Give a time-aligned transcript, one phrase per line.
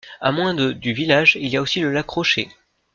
[0.19, 2.49] À moins de du village, il y a aussi le lac Rocher.